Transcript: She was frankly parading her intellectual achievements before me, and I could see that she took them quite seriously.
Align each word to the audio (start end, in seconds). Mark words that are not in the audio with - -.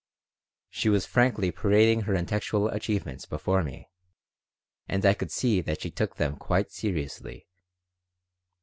She 0.71 0.89
was 0.89 1.05
frankly 1.05 1.51
parading 1.51 2.01
her 2.01 2.15
intellectual 2.15 2.69
achievements 2.69 3.27
before 3.27 3.61
me, 3.61 3.91
and 4.89 5.05
I 5.05 5.13
could 5.13 5.29
see 5.31 5.61
that 5.61 5.81
she 5.81 5.91
took 5.91 6.15
them 6.15 6.37
quite 6.37 6.71
seriously. 6.71 7.45